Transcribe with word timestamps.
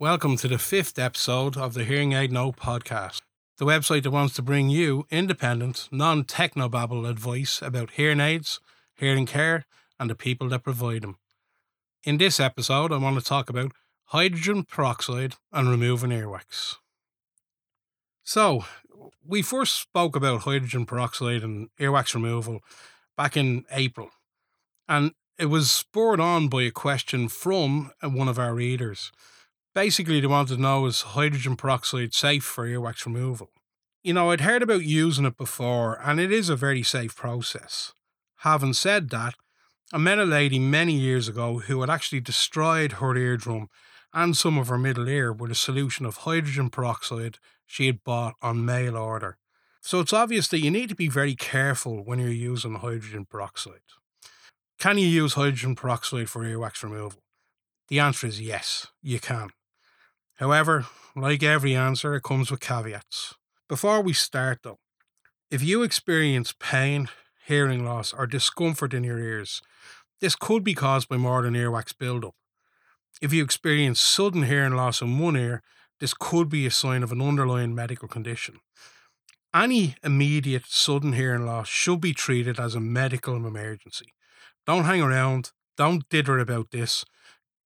Welcome 0.00 0.36
to 0.36 0.46
the 0.46 0.58
fifth 0.58 0.96
episode 0.96 1.56
of 1.56 1.74
the 1.74 1.82
Hearing 1.82 2.12
Aid 2.12 2.30
Know 2.30 2.52
podcast, 2.52 3.20
the 3.56 3.64
website 3.64 4.04
that 4.04 4.12
wants 4.12 4.32
to 4.36 4.42
bring 4.42 4.68
you 4.68 5.08
independent, 5.10 5.88
non 5.90 6.22
technobabble 6.22 7.10
advice 7.10 7.60
about 7.60 7.90
hearing 7.90 8.20
aids, 8.20 8.60
hearing 8.94 9.26
care, 9.26 9.64
and 9.98 10.08
the 10.08 10.14
people 10.14 10.48
that 10.50 10.62
provide 10.62 11.02
them. 11.02 11.16
In 12.04 12.18
this 12.18 12.38
episode, 12.38 12.92
I 12.92 12.98
want 12.98 13.18
to 13.18 13.24
talk 13.24 13.50
about 13.50 13.72
hydrogen 14.04 14.62
peroxide 14.62 15.34
and 15.52 15.68
removing 15.68 16.10
earwax. 16.10 16.76
So, 18.22 18.66
we 19.26 19.42
first 19.42 19.74
spoke 19.74 20.14
about 20.14 20.42
hydrogen 20.42 20.86
peroxide 20.86 21.42
and 21.42 21.70
earwax 21.80 22.14
removal 22.14 22.60
back 23.16 23.36
in 23.36 23.64
April, 23.72 24.10
and 24.88 25.10
it 25.40 25.46
was 25.46 25.72
spurred 25.72 26.20
on 26.20 26.46
by 26.46 26.62
a 26.62 26.70
question 26.70 27.26
from 27.26 27.90
one 28.00 28.28
of 28.28 28.38
our 28.38 28.54
readers. 28.54 29.10
Basically, 29.78 30.18
they 30.18 30.26
wanted 30.26 30.56
to 30.56 30.60
know 30.60 30.86
is 30.86 31.02
hydrogen 31.02 31.54
peroxide 31.54 32.12
safe 32.12 32.42
for 32.42 32.66
earwax 32.66 33.06
removal? 33.06 33.50
You 34.02 34.12
know, 34.12 34.32
I'd 34.32 34.40
heard 34.40 34.60
about 34.60 34.82
using 34.82 35.24
it 35.24 35.36
before, 35.36 36.00
and 36.02 36.18
it 36.18 36.32
is 36.32 36.48
a 36.48 36.56
very 36.56 36.82
safe 36.82 37.14
process. 37.14 37.92
Having 38.38 38.72
said 38.72 39.10
that, 39.10 39.36
I 39.92 39.98
met 39.98 40.18
a 40.18 40.24
lady 40.24 40.58
many 40.58 40.94
years 40.94 41.28
ago 41.28 41.60
who 41.60 41.80
had 41.80 41.90
actually 41.90 42.18
destroyed 42.18 42.94
her 42.94 43.16
eardrum 43.16 43.68
and 44.12 44.36
some 44.36 44.58
of 44.58 44.66
her 44.66 44.78
middle 44.78 45.08
ear 45.08 45.32
with 45.32 45.52
a 45.52 45.54
solution 45.54 46.06
of 46.06 46.16
hydrogen 46.16 46.70
peroxide 46.70 47.38
she 47.64 47.86
had 47.86 48.02
bought 48.02 48.34
on 48.42 48.64
mail 48.64 48.96
order. 48.96 49.38
So 49.80 50.00
it's 50.00 50.12
obvious 50.12 50.48
that 50.48 50.58
you 50.58 50.72
need 50.72 50.88
to 50.88 50.96
be 50.96 51.08
very 51.08 51.36
careful 51.36 52.04
when 52.04 52.18
you're 52.18 52.30
using 52.30 52.74
hydrogen 52.74 53.26
peroxide. 53.26 53.86
Can 54.80 54.98
you 54.98 55.06
use 55.06 55.34
hydrogen 55.34 55.76
peroxide 55.76 56.28
for 56.28 56.42
earwax 56.42 56.82
removal? 56.82 57.22
The 57.86 58.00
answer 58.00 58.26
is 58.26 58.40
yes, 58.40 58.88
you 59.00 59.20
can. 59.20 59.50
However, 60.38 60.86
like 61.16 61.42
every 61.42 61.74
answer, 61.74 62.14
it 62.14 62.22
comes 62.22 62.50
with 62.50 62.60
caveats. 62.60 63.34
Before 63.68 64.00
we 64.00 64.12
start 64.12 64.60
though, 64.62 64.78
if 65.50 65.62
you 65.62 65.82
experience 65.82 66.54
pain, 66.58 67.08
hearing 67.46 67.84
loss, 67.84 68.12
or 68.12 68.26
discomfort 68.26 68.94
in 68.94 69.02
your 69.04 69.18
ears, 69.18 69.60
this 70.20 70.36
could 70.36 70.62
be 70.62 70.74
caused 70.74 71.08
by 71.08 71.16
more 71.16 71.42
than 71.42 71.54
earwax 71.54 71.96
buildup. 71.96 72.34
If 73.20 73.32
you 73.32 73.42
experience 73.42 74.00
sudden 74.00 74.44
hearing 74.44 74.74
loss 74.74 75.02
in 75.02 75.18
one 75.18 75.36
ear, 75.36 75.62
this 75.98 76.14
could 76.14 76.48
be 76.48 76.66
a 76.66 76.70
sign 76.70 77.02
of 77.02 77.10
an 77.10 77.20
underlying 77.20 77.74
medical 77.74 78.06
condition. 78.06 78.60
Any 79.52 79.96
immediate 80.04 80.66
sudden 80.66 81.14
hearing 81.14 81.46
loss 81.46 81.66
should 81.66 82.00
be 82.00 82.12
treated 82.12 82.60
as 82.60 82.74
a 82.74 82.80
medical 82.80 83.34
emergency. 83.34 84.12
Don't 84.66 84.84
hang 84.84 85.02
around, 85.02 85.50
don't 85.76 86.08
dither 86.08 86.38
about 86.38 86.70
this. 86.70 87.04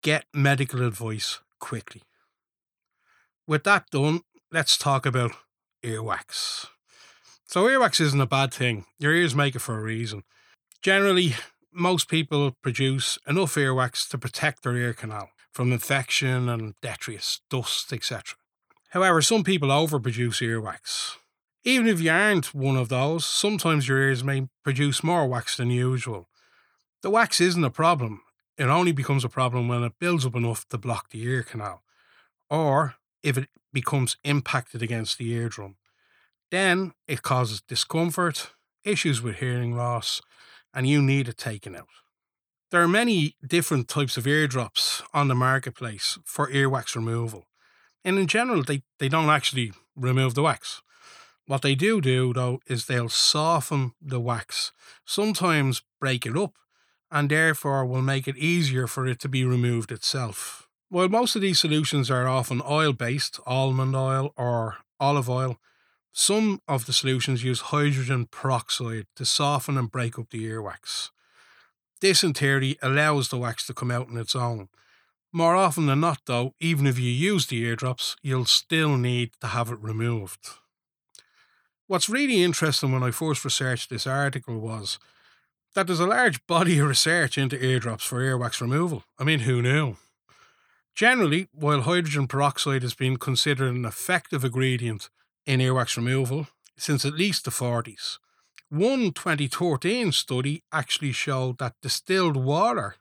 Get 0.01 0.25
medical 0.33 0.81
advice 0.81 1.39
quickly. 1.59 2.01
With 3.45 3.65
that 3.65 3.89
done, 3.89 4.21
let's 4.53 4.77
talk 4.77 5.05
about 5.05 5.33
earwax. 5.83 6.67
So, 7.45 7.65
earwax 7.65 7.99
isn't 7.99 8.21
a 8.21 8.25
bad 8.25 8.53
thing. 8.53 8.85
Your 8.99 9.13
ears 9.13 9.35
make 9.35 9.53
it 9.53 9.59
for 9.59 9.77
a 9.77 9.81
reason. 9.81 10.23
Generally, 10.81 11.35
most 11.73 12.07
people 12.07 12.55
produce 12.61 13.19
enough 13.27 13.55
earwax 13.55 14.07
to 14.09 14.17
protect 14.17 14.63
their 14.63 14.77
ear 14.77 14.93
canal 14.93 15.29
from 15.51 15.73
infection 15.73 16.47
and 16.47 16.75
detritus, 16.81 17.41
dust, 17.49 17.91
etc. 17.91 18.37
However, 18.91 19.21
some 19.21 19.43
people 19.43 19.69
overproduce 19.69 20.41
earwax. 20.41 21.17
Even 21.65 21.87
if 21.87 21.99
you 21.99 22.11
aren't 22.11 22.55
one 22.55 22.77
of 22.77 22.87
those, 22.87 23.25
sometimes 23.25 23.89
your 23.89 23.99
ears 23.99 24.23
may 24.23 24.47
produce 24.63 25.03
more 25.03 25.27
wax 25.27 25.57
than 25.57 25.69
usual. 25.69 26.29
The 27.01 27.09
wax 27.09 27.41
isn't 27.41 27.63
a 27.63 27.69
problem, 27.69 28.21
it 28.57 28.65
only 28.65 28.93
becomes 28.93 29.25
a 29.25 29.29
problem 29.29 29.67
when 29.67 29.83
it 29.83 29.99
builds 29.99 30.25
up 30.25 30.35
enough 30.35 30.65
to 30.69 30.77
block 30.77 31.09
the 31.09 31.21
ear 31.23 31.43
canal, 31.43 31.83
or 32.49 32.95
if 33.23 33.37
it 33.37 33.49
becomes 33.71 34.17
impacted 34.23 34.81
against 34.81 35.17
the 35.17 35.31
eardrum. 35.31 35.77
Then 36.51 36.93
it 37.07 37.23
causes 37.23 37.61
discomfort, 37.61 38.51
issues 38.83 39.21
with 39.21 39.37
hearing 39.37 39.75
loss, 39.75 40.21
and 40.73 40.87
you 40.87 41.01
need 41.01 41.27
it 41.27 41.37
taken 41.37 41.75
out. 41.75 41.87
There 42.69 42.81
are 42.81 42.87
many 42.87 43.35
different 43.45 43.87
types 43.87 44.17
of 44.17 44.27
eardrops 44.27 45.03
on 45.13 45.27
the 45.27 45.35
marketplace 45.35 46.17
for 46.25 46.49
earwax 46.49 46.95
removal. 46.95 47.47
And 48.03 48.17
in 48.19 48.27
general, 48.27 48.63
they, 48.63 48.83
they 48.99 49.09
don't 49.09 49.29
actually 49.29 49.73
remove 49.95 50.33
the 50.33 50.41
wax. 50.43 50.81
What 51.45 51.61
they 51.61 51.75
do 51.75 52.01
do, 52.01 52.33
though, 52.33 52.59
is 52.67 52.85
they'll 52.85 53.09
soften 53.09 53.93
the 54.01 54.19
wax, 54.19 54.71
sometimes 55.05 55.83
break 55.99 56.25
it 56.25 56.37
up, 56.37 56.53
and 57.11 57.29
therefore 57.29 57.85
will 57.85 58.01
make 58.01 58.27
it 58.27 58.37
easier 58.37 58.87
for 58.87 59.05
it 59.05 59.19
to 59.19 59.29
be 59.29 59.45
removed 59.45 59.91
itself. 59.91 60.62
While 60.93 61.09
most 61.09 61.35
of 61.35 61.41
these 61.41 61.59
solutions 61.59 62.11
are 62.11 62.27
often 62.27 62.61
oil 62.69 62.93
based, 62.93 63.39
almond 63.47 63.95
oil 63.95 64.31
or 64.37 64.77
olive 64.99 65.27
oil, 65.27 65.57
some 66.11 66.61
of 66.67 66.85
the 66.85 66.93
solutions 66.93 67.43
use 67.43 67.71
hydrogen 67.71 68.27
peroxide 68.27 69.07
to 69.15 69.25
soften 69.25 69.75
and 69.75 69.89
break 69.89 70.19
up 70.19 70.29
the 70.29 70.45
earwax. 70.45 71.09
This, 71.99 72.23
in 72.23 72.35
theory, 72.35 72.77
allows 72.83 73.29
the 73.29 73.39
wax 73.39 73.65
to 73.65 73.73
come 73.73 73.89
out 73.89 74.07
on 74.07 74.17
its 74.17 74.35
own. 74.35 74.69
More 75.31 75.55
often 75.55 75.87
than 75.87 76.01
not, 76.01 76.19
though, 76.27 76.53
even 76.59 76.85
if 76.85 76.99
you 76.99 77.09
use 77.09 77.47
the 77.47 77.63
eardrops, 77.63 78.15
you'll 78.21 78.45
still 78.45 78.95
need 78.95 79.31
to 79.41 79.47
have 79.47 79.71
it 79.71 79.79
removed. 79.81 80.47
What's 81.87 82.07
really 82.07 82.43
interesting 82.43 82.91
when 82.91 83.01
I 83.01 83.09
first 83.09 83.43
researched 83.43 83.89
this 83.89 84.05
article 84.05 84.59
was 84.59 84.99
that 85.73 85.87
there's 85.87 85.99
a 85.99 86.05
large 86.05 86.45
body 86.45 86.77
of 86.77 86.87
research 86.87 87.39
into 87.39 87.59
eardrops 87.65 88.05
for 88.05 88.19
earwax 88.19 88.61
removal. 88.61 89.05
I 89.17 89.23
mean, 89.23 89.39
who 89.39 89.63
knew? 89.63 89.97
Generally, 90.95 91.47
while 91.51 91.81
hydrogen 91.81 92.27
peroxide 92.27 92.83
has 92.83 92.93
been 92.93 93.17
considered 93.17 93.73
an 93.73 93.85
effective 93.85 94.45
ingredient 94.45 95.09
in 95.45 95.59
earwax 95.59 95.97
removal 95.97 96.47
since 96.77 97.03
at 97.03 97.15
least 97.15 97.45
the 97.45 97.51
40s, 97.51 98.19
one 98.69 99.11
2013 99.11 100.11
study 100.11 100.63
actually 100.71 101.11
showed 101.11 101.57
that 101.57 101.73
distilled 101.81 102.37
water 102.37 102.95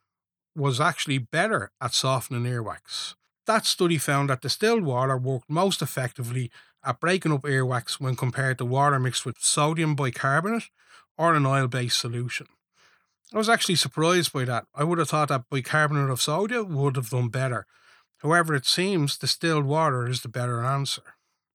was 0.57 0.81
actually 0.81 1.19
better 1.19 1.71
at 1.81 1.93
softening 1.93 2.45
earwax. 2.45 3.15
That 3.47 3.67
study 3.67 3.99
found 3.99 4.31
that 4.31 4.41
distilled 4.41 4.85
water 4.85 5.19
worked 5.19 5.51
most 5.51 5.83
effectively 5.83 6.51
at 6.85 7.01
breaking 7.01 7.33
up 7.33 7.43
earwax 7.43 8.01
when 8.01 8.17
compared 8.17 8.59
to 8.59 8.65
water 8.65 8.99
mixed 8.99 9.27
with 9.27 9.39
sodium 9.39 9.95
bicarbonate 9.95 10.71
or 11.19 11.35
an 11.35 11.47
oil 11.47 11.69
based 11.69 11.99
solution. 11.99 12.47
I 13.35 13.39
was 13.39 13.49
actually 13.49 13.77
surprised 13.77 14.33
by 14.33 14.45
that. 14.45 14.67
I 14.75 14.85
would 14.85 14.99
have 14.99 15.09
thought 15.09 15.29
that 15.29 15.49
bicarbonate 15.51 16.11
of 16.11 16.21
sodium 16.21 16.75
would 16.75 16.97
have 16.97 17.11
done 17.11 17.29
better. 17.29 17.67
However, 18.23 18.55
it 18.55 18.67
seems 18.67 19.19
distilled 19.19 19.65
water 19.65 20.09
is 20.09 20.23
the 20.23 20.29
better 20.29 20.65
answer. 20.65 21.03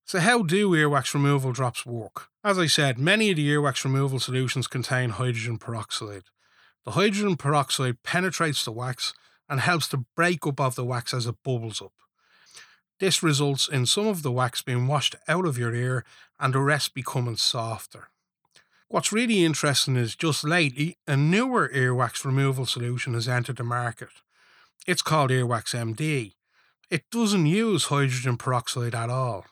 So, 0.05 0.19
how 0.19 0.43
do 0.43 0.71
earwax 0.71 1.13
removal 1.13 1.53
drops 1.53 1.85
work? 1.85 2.27
As 2.43 2.59
I 2.59 2.67
said, 2.67 2.97
many 2.97 3.29
of 3.29 3.37
the 3.37 3.47
earwax 3.49 3.83
removal 3.85 4.19
solutions 4.19 4.67
contain 4.67 5.11
hydrogen 5.11 5.57
peroxide. 5.57 6.23
The 6.83 6.91
hydrogen 6.91 7.37
peroxide 7.37 8.03
penetrates 8.03 8.63
the 8.63 8.71
wax 8.71 9.13
and 9.49 9.61
helps 9.61 9.87
to 9.89 10.05
break 10.15 10.45
up 10.45 10.59
of 10.59 10.75
the 10.75 10.85
wax 10.85 11.13
as 11.13 11.25
it 11.25 11.35
bubbles 11.43 11.81
up. 11.81 11.93
This 12.99 13.21
results 13.21 13.67
in 13.67 13.85
some 13.85 14.07
of 14.07 14.23
the 14.23 14.31
wax 14.31 14.61
being 14.61 14.87
washed 14.87 15.15
out 15.27 15.45
of 15.45 15.57
your 15.57 15.73
ear 15.73 16.03
and 16.39 16.53
the 16.53 16.59
rest 16.59 16.93
becoming 16.93 17.37
softer. 17.37 18.09
What's 18.89 19.11
really 19.11 19.43
interesting 19.43 19.95
is 19.95 20.15
just 20.15 20.43
lately, 20.43 20.97
a 21.05 21.15
newer 21.15 21.69
earwax 21.73 22.25
removal 22.25 22.65
solution 22.65 23.13
has 23.13 23.27
entered 23.27 23.57
the 23.57 23.63
market. 23.63 24.09
It's 24.87 25.01
called 25.01 25.29
Earwax 25.29 25.75
MD. 25.75 26.33
It 26.89 27.03
doesn't 27.11 27.45
use 27.45 27.85
hydrogen 27.85 28.37
peroxide 28.37 28.95
at 28.95 29.09
all. 29.09 29.45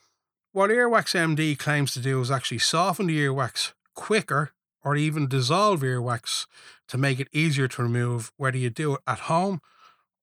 What 0.54 0.70
Earwax 0.70 1.14
MD 1.14 1.58
claims 1.60 1.94
to 1.94 2.00
do 2.00 2.22
is 2.22 2.32
actually 2.32 2.60
soften 2.60 3.08
the 3.08 3.20
earwax 3.20 3.74
quicker 3.94 4.52
or 4.84 4.96
even 4.96 5.28
dissolve 5.28 5.82
earwax 5.82 6.46
to 6.88 6.98
make 6.98 7.20
it 7.20 7.28
easier 7.34 7.68
to 7.68 7.84
remove, 7.84 8.32
whether 8.38 8.58
you 8.58 8.70
do 8.70 8.94
it 8.96 9.02
at 9.06 9.20
home 9.20 9.60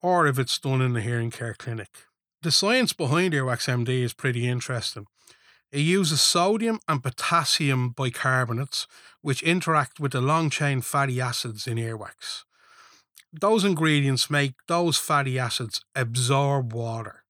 or 0.01 0.27
if 0.27 0.39
it's 0.39 0.59
done 0.59 0.81
in 0.81 0.95
the 0.95 1.03
hearing 1.03 1.31
care 1.31 1.55
clinic. 1.55 2.07
The 2.41 2.51
science 2.51 2.93
behind 2.93 3.35
Earwax 3.35 3.69
MD 3.69 4.03
is 4.03 4.15
pretty 4.15 4.49
interesting. 4.49 5.07
It 5.71 5.81
uses 5.81 6.21
sodium 6.21 6.81
and 6.89 7.03
potassium 7.03 7.95
bicarbonates, 7.95 8.87
which 9.21 9.43
interact 9.43 10.01
with 10.01 10.13
the 10.13 10.21
long 10.21 10.51
chain 10.51 10.81
fatty 10.81 11.21
acids 11.21 11.67
in 11.67 11.79
earwax. 11.79 12.45
Those 13.33 13.65
ingredients 13.65 14.31
make 14.31 14.55
those 14.69 14.99
fatty 14.99 15.39
acids 15.39 15.83
absorb 15.95 16.73
water 16.73 17.23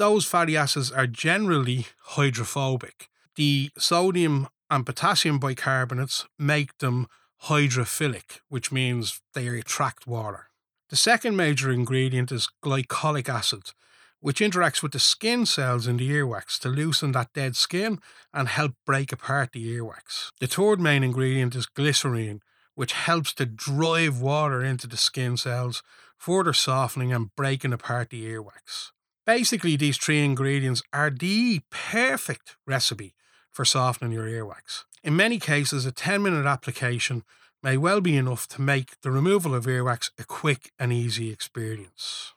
those 0.00 0.24
fatty 0.24 0.56
acids 0.56 0.90
are 0.90 1.06
generally 1.06 1.86
hydrophobic. 2.16 3.10
The 3.36 3.70
sodium 3.76 4.48
and 4.70 4.86
potassium 4.86 5.38
bicarbonates 5.38 6.24
make 6.38 6.78
them 6.78 7.06
hydrophilic, 7.44 8.40
which 8.48 8.72
means 8.72 9.20
they 9.34 9.46
attract 9.46 10.06
water. 10.06 10.46
The 10.88 10.96
second 10.96 11.36
major 11.36 11.70
ingredient 11.70 12.32
is 12.32 12.48
glycolic 12.64 13.28
acid, 13.28 13.72
which 14.20 14.40
interacts 14.40 14.82
with 14.82 14.92
the 14.92 14.98
skin 14.98 15.44
cells 15.44 15.86
in 15.86 15.98
the 15.98 16.10
earwax 16.10 16.58
to 16.60 16.70
loosen 16.70 17.12
that 17.12 17.34
dead 17.34 17.54
skin 17.54 17.98
and 18.32 18.48
help 18.48 18.72
break 18.86 19.12
apart 19.12 19.52
the 19.52 19.76
earwax. 19.76 20.30
The 20.40 20.46
third 20.46 20.80
main 20.80 21.04
ingredient 21.04 21.54
is 21.54 21.66
glycerine, 21.66 22.40
which 22.80 22.92
helps 22.94 23.34
to 23.34 23.44
drive 23.44 24.22
water 24.22 24.64
into 24.64 24.86
the 24.86 24.96
skin 24.96 25.36
cells, 25.36 25.82
further 26.16 26.54
softening 26.54 27.12
and 27.12 27.28
breaking 27.36 27.74
apart 27.74 28.08
the 28.08 28.24
earwax. 28.24 28.92
Basically, 29.26 29.76
these 29.76 29.98
three 29.98 30.24
ingredients 30.24 30.82
are 30.90 31.10
the 31.10 31.60
perfect 31.68 32.56
recipe 32.66 33.12
for 33.52 33.66
softening 33.66 34.12
your 34.12 34.24
earwax. 34.24 34.84
In 35.04 35.14
many 35.14 35.38
cases, 35.38 35.84
a 35.84 35.92
10 35.92 36.22
minute 36.22 36.46
application 36.46 37.22
may 37.62 37.76
well 37.76 38.00
be 38.00 38.16
enough 38.16 38.48
to 38.48 38.62
make 38.62 38.98
the 39.02 39.10
removal 39.10 39.54
of 39.54 39.66
earwax 39.66 40.10
a 40.18 40.24
quick 40.24 40.72
and 40.78 40.90
easy 40.90 41.30
experience. 41.30 42.32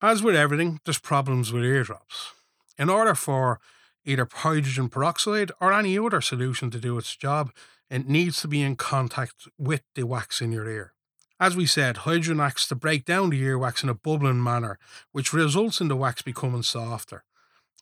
As 0.00 0.22
with 0.22 0.36
everything, 0.36 0.80
there's 0.86 0.98
problems 0.98 1.52
with 1.52 1.64
eardrops. 1.64 2.32
In 2.78 2.88
order 2.88 3.14
for 3.14 3.60
either 4.04 4.28
hydrogen 4.30 4.88
peroxide 4.88 5.52
or 5.60 5.72
any 5.72 5.98
other 5.98 6.20
solution 6.20 6.70
to 6.70 6.78
do 6.78 6.96
its 6.98 7.16
job, 7.16 7.52
it 7.90 8.08
needs 8.08 8.40
to 8.40 8.48
be 8.48 8.62
in 8.62 8.76
contact 8.76 9.48
with 9.58 9.82
the 9.94 10.04
wax 10.04 10.40
in 10.40 10.52
your 10.52 10.68
ear. 10.68 10.92
As 11.38 11.56
we 11.56 11.66
said, 11.66 11.98
hydrogen 11.98 12.40
acts 12.40 12.68
to 12.68 12.74
break 12.74 13.04
down 13.04 13.30
the 13.30 13.42
earwax 13.42 13.82
in 13.82 13.88
a 13.88 13.94
bubbling 13.94 14.42
manner, 14.42 14.78
which 15.12 15.32
results 15.32 15.80
in 15.80 15.88
the 15.88 15.96
wax 15.96 16.20
becoming 16.22 16.62
softer. 16.62 17.24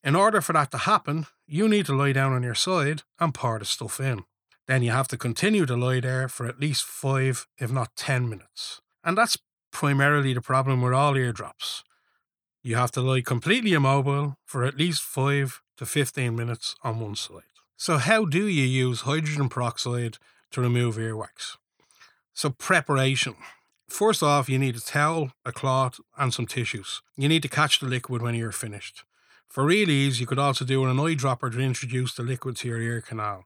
In 0.04 0.14
order 0.14 0.40
for 0.40 0.52
that 0.52 0.70
to 0.70 0.78
happen, 0.78 1.26
you 1.46 1.68
need 1.68 1.86
to 1.86 1.96
lie 1.96 2.12
down 2.12 2.32
on 2.32 2.44
your 2.44 2.54
side 2.54 3.02
and 3.18 3.34
pour 3.34 3.58
the 3.58 3.64
stuff 3.64 4.00
in. 4.00 4.24
Then 4.68 4.82
you 4.82 4.92
have 4.92 5.08
to 5.08 5.16
continue 5.16 5.66
to 5.66 5.76
lie 5.76 6.00
there 6.00 6.28
for 6.28 6.46
at 6.46 6.60
least 6.60 6.84
five, 6.84 7.48
if 7.58 7.72
not 7.72 7.96
10 7.96 8.28
minutes. 8.28 8.80
And 9.02 9.18
that's 9.18 9.38
primarily 9.72 10.34
the 10.34 10.40
problem 10.40 10.80
with 10.80 10.92
all 10.92 11.16
eardrops. 11.16 11.82
You 12.62 12.76
have 12.76 12.92
to 12.92 13.00
lie 13.00 13.22
completely 13.22 13.72
immobile 13.72 14.36
for 14.44 14.64
at 14.64 14.76
least 14.76 15.02
5 15.02 15.62
to 15.78 15.86
15 15.86 16.36
minutes 16.36 16.76
on 16.82 17.00
one 17.00 17.16
side. 17.16 17.42
So, 17.76 17.96
how 17.98 18.24
do 18.24 18.46
you 18.46 18.64
use 18.64 19.02
hydrogen 19.02 19.48
peroxide 19.48 20.18
to 20.50 20.60
remove 20.60 20.96
earwax? 20.96 21.56
So, 22.34 22.50
preparation. 22.50 23.36
First 23.88 24.22
off, 24.22 24.48
you 24.48 24.58
need 24.58 24.76
a 24.76 24.80
towel, 24.80 25.32
a 25.46 25.52
cloth, 25.52 26.00
and 26.18 26.34
some 26.34 26.46
tissues. 26.46 27.00
You 27.16 27.28
need 27.28 27.42
to 27.42 27.48
catch 27.48 27.78
the 27.78 27.86
liquid 27.86 28.20
when 28.20 28.34
you're 28.34 28.52
finished. 28.52 29.04
For 29.48 29.64
real 29.64 29.88
ease, 29.88 30.20
you 30.20 30.26
could 30.26 30.38
also 30.38 30.64
do 30.64 30.84
an 30.84 30.96
eyedropper 30.96 31.52
to 31.52 31.60
introduce 31.60 32.14
the 32.14 32.22
liquid 32.22 32.56
to 32.56 32.68
your 32.68 32.80
ear 32.80 33.00
canal. 33.00 33.44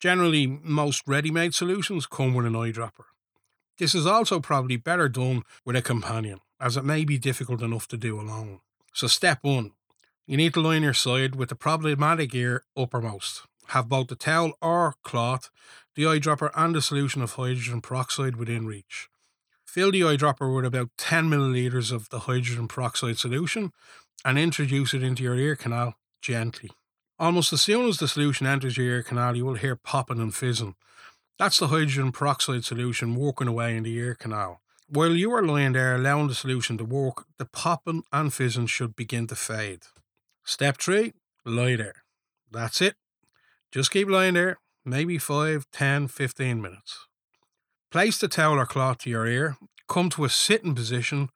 Generally, 0.00 0.46
most 0.62 1.02
ready 1.06 1.30
made 1.30 1.54
solutions 1.54 2.06
come 2.06 2.34
with 2.34 2.46
an 2.46 2.54
eyedropper. 2.54 3.04
This 3.78 3.94
is 3.94 4.06
also 4.06 4.40
probably 4.40 4.76
better 4.76 5.08
done 5.08 5.42
with 5.64 5.76
a 5.76 5.82
companion, 5.82 6.40
as 6.58 6.76
it 6.76 6.84
may 6.84 7.04
be 7.04 7.18
difficult 7.18 7.60
enough 7.60 7.86
to 7.88 7.96
do 7.98 8.18
alone. 8.18 8.60
So, 8.92 9.06
step 9.06 9.40
one 9.42 9.72
you 10.26 10.36
need 10.36 10.54
to 10.54 10.60
line 10.60 10.82
your 10.82 10.94
side 10.94 11.36
with 11.36 11.50
the 11.50 11.54
problematic 11.54 12.34
ear 12.34 12.64
uppermost. 12.76 13.42
Have 13.68 13.88
both 13.88 14.08
the 14.08 14.16
towel 14.16 14.52
or 14.60 14.94
cloth, 15.02 15.50
the 15.94 16.04
eyedropper, 16.04 16.50
and 16.54 16.74
the 16.74 16.82
solution 16.82 17.22
of 17.22 17.32
hydrogen 17.32 17.80
peroxide 17.80 18.36
within 18.36 18.66
reach. 18.66 19.08
Fill 19.64 19.92
the 19.92 20.00
eyedropper 20.00 20.54
with 20.54 20.64
about 20.64 20.90
10 20.98 21.28
milliliters 21.30 21.92
of 21.92 22.08
the 22.08 22.20
hydrogen 22.20 22.66
peroxide 22.66 23.18
solution 23.18 23.72
and 24.24 24.38
introduce 24.38 24.94
it 24.94 25.02
into 25.02 25.22
your 25.22 25.36
ear 25.36 25.54
canal 25.54 25.94
gently. 26.20 26.70
Almost 27.18 27.52
as 27.52 27.62
soon 27.62 27.88
as 27.88 27.98
the 27.98 28.08
solution 28.08 28.46
enters 28.46 28.76
your 28.76 28.86
ear 28.86 29.02
canal, 29.02 29.36
you 29.36 29.44
will 29.44 29.54
hear 29.54 29.76
popping 29.76 30.20
and 30.20 30.34
fizzing. 30.34 30.74
That's 31.38 31.58
the 31.58 31.68
hydrogen 31.68 32.12
peroxide 32.12 32.64
solution 32.64 33.14
working 33.14 33.48
away 33.48 33.76
in 33.76 33.84
the 33.84 33.94
ear 33.94 34.14
canal. 34.14 34.60
While 34.88 35.14
you 35.14 35.32
are 35.32 35.42
lying 35.42 35.72
there 35.72 35.94
allowing 35.94 36.28
the 36.28 36.34
solution 36.34 36.78
to 36.78 36.84
work, 36.84 37.26
the 37.38 37.44
popping 37.44 38.04
and 38.12 38.32
fizzing 38.32 38.66
should 38.66 38.96
begin 38.96 39.26
to 39.28 39.36
fade. 39.36 39.82
Step 40.48 40.78
three, 40.78 41.12
lie 41.44 41.74
there. 41.74 42.04
That's 42.52 42.80
it. 42.80 42.94
Just 43.72 43.90
keep 43.90 44.08
lying 44.08 44.34
there, 44.34 44.58
maybe 44.84 45.18
5, 45.18 45.66
10, 45.72 46.06
15 46.06 46.62
minutes. 46.62 47.08
Place 47.90 48.18
the 48.18 48.28
towel 48.28 48.60
or 48.60 48.64
cloth 48.64 48.98
to 48.98 49.10
your 49.10 49.26
ear, 49.26 49.56
come 49.88 50.08
to 50.10 50.24
a 50.24 50.28
sitting 50.28 50.72
position, 50.72 51.30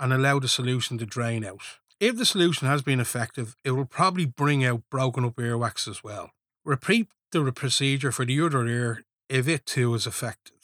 and 0.00 0.12
allow 0.12 0.40
the 0.40 0.48
solution 0.48 0.98
to 0.98 1.06
drain 1.06 1.44
out. 1.44 1.60
If 2.00 2.16
the 2.16 2.26
solution 2.26 2.66
has 2.66 2.82
been 2.82 2.98
effective, 2.98 3.54
it 3.64 3.70
will 3.70 3.86
probably 3.86 4.26
bring 4.26 4.64
out 4.64 4.82
broken 4.90 5.24
up 5.24 5.36
earwax 5.36 5.86
as 5.86 6.02
well. 6.02 6.32
Repeat 6.64 7.06
the 7.30 7.52
procedure 7.52 8.10
for 8.10 8.24
the 8.24 8.40
other 8.40 8.66
ear 8.66 9.04
if 9.28 9.46
it 9.46 9.64
too 9.64 9.94
is 9.94 10.08
affected. 10.08 10.58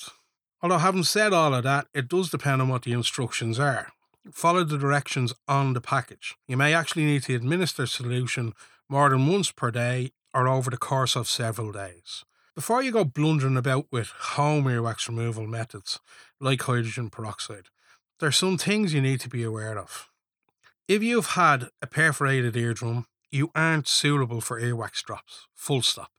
Although, 0.61 0.79
having 0.79 1.05
said 1.05 1.33
all 1.33 1.55
of 1.55 1.63
that, 1.63 1.87
it 1.95 2.09
does 2.09 2.31
depend 2.31 2.63
on 2.63 2.69
what 2.69 2.83
the 2.83 2.93
instructions 2.93 3.61
are 3.61 3.93
follow 4.31 4.65
the 4.65 4.79
directions 4.79 5.35
on 5.49 5.73
the 5.73 5.81
package. 5.81 6.37
You 6.47 6.57
may 6.57 6.75
actually 6.75 7.05
need 7.05 7.25
to 7.25 7.35
administer 7.35 7.87
solution 7.87 8.53
more 8.89 9.09
than 9.11 9.27
once 9.27 9.51
per 9.51 9.71
day 9.71 10.13
or 10.35 10.49
over 10.49 10.71
the 10.71 10.77
course 10.77 11.17
of 11.17 11.29
several 11.29 11.73
days. 11.73 12.25
Before 12.55 12.83
you 12.83 12.93
go 12.93 13.05
blundering 13.05 13.57
about 13.57 13.87
with 13.91 14.09
home 14.09 14.65
earwax 14.65 15.09
removal 15.09 15.47
methods 15.47 16.01
like 16.41 16.63
hydrogen 16.63 17.09
peroxide, 17.09 17.69
there 18.21 18.29
are 18.29 18.33
some 18.33 18.59
things 18.59 18.93
you 18.93 19.01
need 19.01 19.21
to 19.21 19.29
be 19.29 19.43
aware 19.43 19.79
of. 19.79 20.11
If 20.87 21.03
you've 21.03 21.29
had 21.29 21.71
a 21.81 21.87
perforated 21.87 22.57
eardrum, 22.57 23.07
you 23.31 23.51
aren't 23.55 23.89
suitable 23.89 24.43
for 24.43 24.61
earwax 24.61 25.03
drops. 25.03 25.49
Full 25.55 25.81
stop. 25.81 26.11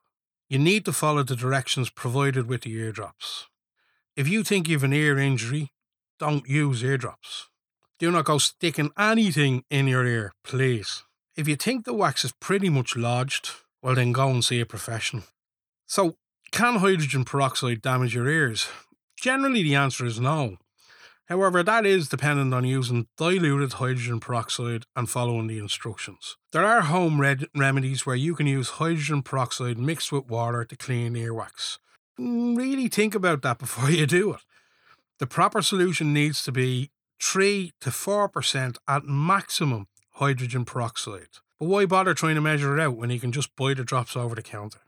You 0.50 0.58
need 0.58 0.86
to 0.86 0.92
follow 0.92 1.24
the 1.24 1.36
directions 1.36 1.90
provided 1.90 2.48
with 2.48 2.62
the 2.62 2.74
eardrops. 2.74 3.48
If 4.16 4.28
you 4.28 4.44
think 4.44 4.68
you've 4.68 4.84
an 4.84 4.94
ear 4.94 5.20
injury, 5.20 5.72
don't 6.20 6.48
use 6.48 6.84
eardrops. 6.84 7.50
Do 8.00 8.12
not 8.12 8.26
go 8.26 8.38
sticking 8.38 8.92
anything 8.98 9.64
in 9.70 9.88
your 9.88 10.06
ear, 10.06 10.34
please. 10.44 11.04
If 11.36 11.48
you 11.48 11.56
think 11.56 11.86
the 11.86 11.94
wax 11.94 12.26
is 12.26 12.32
pretty 12.32 12.70
much 12.70 12.96
lodged, 12.96 13.52
well, 13.82 13.96
then 13.96 14.12
go 14.12 14.30
and 14.30 14.44
see 14.44 14.60
a 14.60 14.66
professional. 14.66 15.24
So, 15.88 16.16
can 16.52 16.76
hydrogen 16.76 17.26
peroxide 17.26 17.82
damage 17.82 18.16
your 18.16 18.28
ears? 18.28 18.68
Generally, 19.20 19.64
the 19.64 19.76
answer 19.76 20.06
is 20.06 20.20
no. 20.20 20.58
However, 21.28 21.64
that 21.64 21.86
is 21.86 22.10
dependent 22.10 22.54
on 22.54 22.66
using 22.66 23.08
diluted 23.18 23.74
hydrogen 23.74 24.20
peroxide 24.20 24.86
and 24.96 25.10
following 25.10 25.48
the 25.48 25.58
instructions. 25.58 26.38
There 26.52 26.66
are 26.66 26.82
home 26.82 27.22
red- 27.22 27.48
remedies 27.56 28.06
where 28.06 28.16
you 28.16 28.36
can 28.36 28.46
use 28.46 28.72
hydrogen 28.72 29.24
peroxide 29.24 29.78
mixed 29.78 30.12
with 30.12 30.28
water 30.28 30.66
to 30.66 30.76
clean 30.76 31.14
earwax. 31.14 31.80
Mm, 32.20 32.58
really 32.58 32.88
think 32.90 33.16
about 33.16 33.42
that 33.42 33.58
before 33.66 33.90
you 33.90 34.06
do 34.06 34.34
it. 34.34 34.42
The 35.20 35.28
proper 35.28 35.62
solution 35.62 36.14
needs 36.14 36.44
to 36.44 36.52
be 36.52 36.92
3 37.24 37.72
to 37.80 37.90
4% 37.90 38.78
at 38.86 39.06
maximum 39.06 39.88
hydrogen 40.16 40.66
peroxide. 40.66 41.40
But 41.58 41.68
why 41.68 41.86
bother 41.86 42.14
trying 42.14 42.36
to 42.36 42.42
measure 42.42 42.78
it 42.78 42.82
out 42.82 42.98
when 42.98 43.10
you 43.10 43.20
can 43.20 43.32
just 43.32 43.56
buy 43.56 43.74
the 43.74 43.86
drops 43.86 44.18
over 44.18 44.36
the 44.36 44.42
counter? 44.42 44.82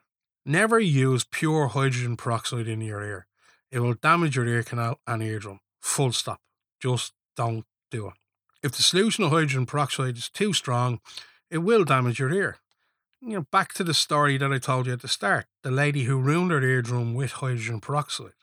Never 0.46 0.78
use 0.78 1.24
pure 1.24 1.68
hydrogen 1.68 2.18
peroxide 2.18 2.68
in 2.68 2.82
your 2.82 3.02
ear. 3.02 3.26
It 3.72 3.80
will 3.80 3.94
damage 3.94 4.36
your 4.36 4.46
ear 4.46 4.64
canal 4.64 5.00
and 5.08 5.24
eardrum. 5.24 5.62
Full 5.80 6.12
stop. 6.12 6.42
Just 6.80 7.14
don't 7.38 7.66
do 7.90 8.08
it. 8.08 8.14
If 8.62 8.74
the 8.74 8.84
solution 8.84 9.24
of 9.24 9.32
hydrogen 9.32 9.66
peroxide 9.66 10.18
is 10.18 10.30
too 10.30 10.52
strong, 10.52 11.00
it 11.50 11.60
will 11.60 11.86
damage 11.86 12.20
your 12.20 12.34
ear. 12.34 12.58
You 13.22 13.38
know, 13.38 13.46
back 13.50 13.74
to 13.76 13.84
the 13.84 13.94
story 13.94 14.38
that 14.38 14.52
I 14.52 14.58
told 14.60 14.88
you 14.88 14.94
at 14.94 15.02
the 15.02 15.08
start 15.08 15.46
the 15.64 15.72
lady 15.72 16.04
who 16.04 16.20
ruined 16.20 16.52
her 16.52 16.62
eardrum 16.62 17.14
with 17.16 17.32
hydrogen 17.32 17.80
peroxide. 17.80 18.34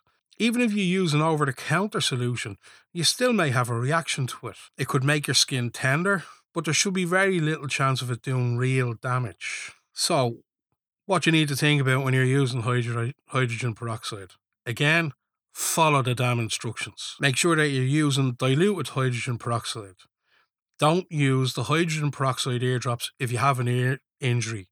Even 0.43 0.61
if 0.61 0.75
you 0.75 0.83
use 0.83 1.15
an 1.15 1.23
over 1.23 1.47
the 1.47 1.53
counter 1.53 2.01
solution, 2.01 2.59
you 2.93 3.05
still 3.05 3.33
may 3.33 3.51
have 3.51 3.71
a 3.71 3.79
reaction 3.79 4.27
to 4.27 4.49
it. 4.49 4.57
It 4.77 4.89
could 4.89 5.05
make 5.05 5.29
your 5.29 5.37
skin 5.37 5.71
tender, 5.71 6.25
but 6.53 6.65
there 6.65 6.75
should 6.75 6.95
be 6.95 7.05
very 7.05 7.39
little 7.39 7.69
chance 7.69 8.03
of 8.03 8.11
it 8.11 8.23
doing 8.23 8.57
real 8.57 8.95
damage. 8.95 9.71
So, 9.93 10.39
what 11.07 11.27
you 11.27 11.31
need 11.31 11.47
to 11.47 11.55
think 11.55 11.81
about 11.81 12.03
when 12.03 12.13
you're 12.13 12.25
using 12.25 12.63
hydrogen 12.63 13.75
peroxide. 13.75 14.33
Again, 14.67 15.13
follow 15.53 16.03
the 16.03 16.13
damn 16.13 16.41
instructions. 16.41 17.15
Make 17.21 17.37
sure 17.37 17.55
that 17.55 17.69
you're 17.69 17.85
using 17.85 18.33
diluted 18.33 18.95
hydrogen 18.95 19.39
peroxide. 19.39 19.95
Don't 20.77 21.07
use 21.09 21.55
the 21.55 21.65
hydrogen 21.65 22.11
peroxide 22.11 22.65
eardrops 22.65 23.13
if 23.21 23.31
you 23.31 23.39
have 23.39 23.61
an 23.61 23.69
ear 23.69 24.01
injury, 24.21 24.67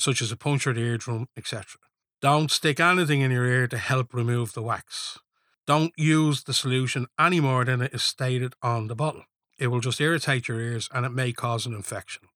such 0.00 0.20
as 0.20 0.32
a 0.32 0.36
punctured 0.36 0.78
eardrum, 0.78 1.28
etc. 1.36 1.78
Don't 2.22 2.52
stick 2.52 2.78
anything 2.78 3.20
in 3.20 3.32
your 3.32 3.46
ear 3.46 3.66
to 3.66 3.76
help 3.76 4.14
remove 4.14 4.52
the 4.52 4.62
wax. 4.62 5.18
Don't 5.66 5.92
use 5.96 6.44
the 6.44 6.54
solution 6.54 7.08
any 7.18 7.40
more 7.40 7.64
than 7.64 7.82
it 7.82 7.92
is 7.92 8.04
stated 8.04 8.54
on 8.62 8.86
the 8.86 8.94
bottle. 8.94 9.24
It 9.58 9.66
will 9.66 9.80
just 9.80 10.00
irritate 10.00 10.46
your 10.46 10.60
ears 10.60 10.88
and 10.94 11.04
it 11.04 11.08
may 11.10 11.32
cause 11.32 11.66
an 11.66 11.74
infection. 11.74 12.28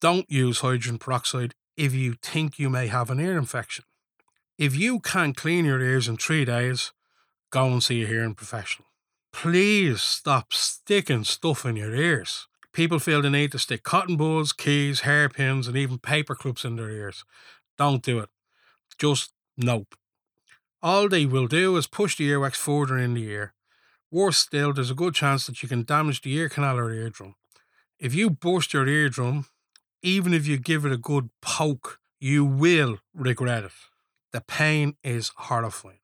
Don't 0.00 0.28
use 0.28 0.58
hydrogen 0.58 0.98
peroxide 0.98 1.54
if 1.76 1.94
you 1.94 2.14
think 2.20 2.58
you 2.58 2.68
may 2.68 2.88
have 2.88 3.10
an 3.10 3.20
ear 3.20 3.38
infection. 3.38 3.84
If 4.58 4.74
you 4.74 4.98
can't 4.98 5.36
clean 5.36 5.64
your 5.64 5.80
ears 5.80 6.08
in 6.08 6.16
three 6.16 6.44
days, 6.44 6.92
go 7.50 7.66
and 7.66 7.80
see 7.80 8.02
a 8.02 8.08
hearing 8.08 8.34
professional. 8.34 8.88
Please 9.32 10.02
stop 10.02 10.52
sticking 10.52 11.22
stuff 11.22 11.64
in 11.64 11.76
your 11.76 11.94
ears. 11.94 12.48
People 12.72 12.98
feel 12.98 13.22
the 13.22 13.30
need 13.30 13.52
to 13.52 13.60
stick 13.60 13.84
cotton 13.84 14.16
balls, 14.16 14.52
keys, 14.52 15.00
hairpins, 15.00 15.68
and 15.68 15.76
even 15.76 15.98
paper 15.98 16.34
clips 16.34 16.64
in 16.64 16.74
their 16.74 16.90
ears. 16.90 17.24
Don't 17.76 18.02
do 18.02 18.18
it. 18.18 18.30
Just 18.98 19.32
nope. 19.56 19.94
All 20.82 21.08
they 21.08 21.26
will 21.26 21.46
do 21.46 21.76
is 21.76 21.86
push 21.86 22.16
the 22.16 22.28
earwax 22.28 22.56
further 22.56 22.98
in 22.98 23.14
the 23.14 23.24
ear. 23.24 23.52
Worse 24.10 24.38
still, 24.38 24.72
there's 24.72 24.90
a 24.90 24.94
good 24.94 25.14
chance 25.14 25.46
that 25.46 25.62
you 25.62 25.68
can 25.68 25.84
damage 25.84 26.22
the 26.22 26.34
ear 26.34 26.48
canal 26.48 26.78
or 26.78 26.92
eardrum. 26.92 27.34
If 27.98 28.14
you 28.14 28.30
burst 28.30 28.72
your 28.72 28.86
eardrum, 28.86 29.46
even 30.02 30.32
if 30.32 30.46
you 30.46 30.56
give 30.56 30.84
it 30.84 30.92
a 30.92 30.96
good 30.96 31.30
poke, 31.42 31.98
you 32.20 32.44
will 32.44 32.98
regret 33.12 33.64
it. 33.64 33.72
The 34.32 34.40
pain 34.40 34.96
is 35.02 35.32
horrifying. 35.36 35.98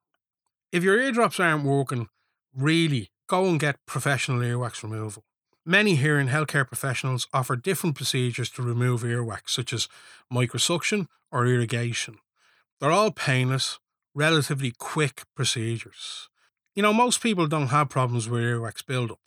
If 0.72 0.82
your 0.82 1.00
eardrops 1.00 1.38
aren't 1.38 1.64
working, 1.64 2.08
really 2.54 3.10
go 3.28 3.46
and 3.46 3.60
get 3.60 3.84
professional 3.86 4.40
earwax 4.40 4.82
removal. 4.82 5.24
Many 5.64 5.94
hearing 5.94 6.28
healthcare 6.28 6.66
professionals 6.66 7.26
offer 7.32 7.56
different 7.56 7.96
procedures 7.96 8.50
to 8.50 8.62
remove 8.62 9.02
earwax, 9.02 9.50
such 9.50 9.72
as 9.72 9.88
microsuction 10.32 11.06
or 11.30 11.46
irrigation. 11.46 12.18
They're 12.84 12.92
all 12.92 13.12
painless, 13.12 13.78
relatively 14.14 14.70
quick 14.70 15.22
procedures. 15.34 16.28
You 16.74 16.82
know, 16.82 16.92
most 16.92 17.22
people 17.22 17.46
don't 17.46 17.68
have 17.68 17.88
problems 17.88 18.28
with 18.28 18.42
earwax 18.42 18.84
buildup. 18.84 19.20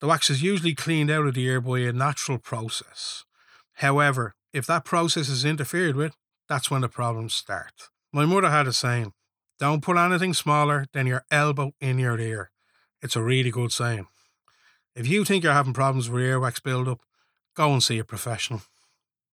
The 0.00 0.06
wax 0.06 0.30
is 0.30 0.44
usually 0.44 0.76
cleaned 0.76 1.10
out 1.10 1.26
of 1.26 1.34
the 1.34 1.42
ear 1.42 1.60
by 1.60 1.80
a 1.80 1.92
natural 1.92 2.38
process. 2.38 3.24
However, 3.72 4.36
if 4.52 4.64
that 4.66 4.84
process 4.84 5.28
is 5.28 5.44
interfered 5.44 5.96
with, 5.96 6.14
that's 6.48 6.70
when 6.70 6.82
the 6.82 6.88
problems 6.88 7.34
start. 7.34 7.88
My 8.12 8.26
mother 8.26 8.48
had 8.48 8.68
a 8.68 8.72
saying 8.72 9.12
don't 9.58 9.82
put 9.82 9.96
anything 9.96 10.32
smaller 10.32 10.86
than 10.92 11.08
your 11.08 11.24
elbow 11.32 11.72
in 11.80 11.98
your 11.98 12.20
ear. 12.20 12.52
It's 13.02 13.16
a 13.16 13.22
really 13.22 13.50
good 13.50 13.72
saying. 13.72 14.06
If 14.94 15.08
you 15.08 15.24
think 15.24 15.42
you're 15.42 15.52
having 15.52 15.74
problems 15.74 16.08
with 16.08 16.22
earwax 16.22 16.62
buildup, 16.62 17.00
go 17.56 17.72
and 17.72 17.82
see 17.82 17.98
a 17.98 18.04
professional. 18.04 18.62